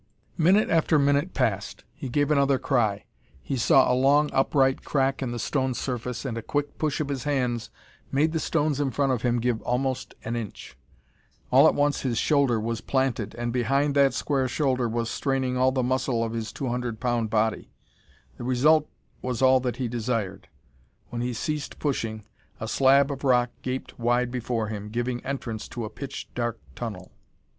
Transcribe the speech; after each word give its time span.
Minute 0.35 0.67
after 0.71 0.97
minute 0.97 1.35
passed. 1.35 1.83
He 1.93 2.09
gave 2.09 2.31
another 2.31 2.57
cry. 2.57 3.05
He 3.43 3.55
saw 3.55 3.93
a 3.93 3.93
long, 3.93 4.31
upright 4.33 4.83
crack 4.83 5.21
in 5.21 5.31
the 5.31 5.37
stone 5.37 5.75
surface, 5.75 6.25
and 6.25 6.39
a 6.39 6.41
quick 6.41 6.79
push 6.79 6.99
of 6.99 7.07
his 7.09 7.25
hands 7.25 7.69
made 8.11 8.31
the 8.31 8.39
stones 8.39 8.79
in 8.79 8.89
front 8.89 9.11
of 9.11 9.21
him 9.21 9.37
give 9.39 9.61
almost 9.61 10.15
an 10.23 10.35
inch. 10.35 10.75
All 11.51 11.67
at 11.67 11.75
once 11.75 12.01
his 12.01 12.17
shoulder 12.17 12.59
was 12.59 12.81
planted, 12.81 13.35
and 13.35 13.53
behind 13.53 13.93
that 13.93 14.15
square 14.15 14.47
shoulder 14.47 14.89
was 14.89 15.07
straining 15.07 15.55
all 15.55 15.71
the 15.71 15.83
muscle 15.83 16.23
of 16.23 16.33
his 16.33 16.51
two 16.51 16.69
hundred 16.69 16.99
pound 16.99 17.29
body. 17.29 17.69
The 18.37 18.43
result 18.43 18.89
was 19.21 19.43
all 19.43 19.59
that 19.59 19.75
he 19.75 19.87
desired. 19.87 20.47
When 21.11 21.21
he 21.21 21.31
ceased 21.35 21.77
pushing, 21.77 22.25
a 22.59 22.67
slab 22.67 23.11
of 23.11 23.23
rock 23.23 23.51
gaped 23.61 23.99
wide 23.99 24.31
before 24.31 24.69
him, 24.69 24.89
giving 24.89 25.23
entrance 25.23 25.67
to 25.67 25.85
a 25.85 25.91
pitch 25.91 26.27
dark 26.33 26.59
tunnel. 26.73 27.11